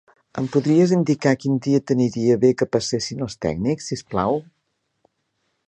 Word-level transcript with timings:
Em 0.41 0.45
podries 0.53 0.93
indicar 0.95 1.33
quin 1.43 1.59
dia 1.67 1.81
t'aniria 1.91 2.39
bé 2.45 2.51
que 2.61 2.69
passessin 2.77 3.21
els 3.27 3.37
tècnics, 3.47 3.91
si 3.91 3.99
us 4.01 4.05
plau? 4.15 4.43